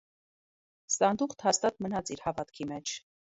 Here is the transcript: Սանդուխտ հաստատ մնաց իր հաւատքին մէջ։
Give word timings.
Սանդուխտ 0.93 1.45
հաստատ 1.49 1.77
մնաց 1.87 2.11
իր 2.17 2.25
հաւատքին 2.29 2.73
մէջ։ 2.75 2.97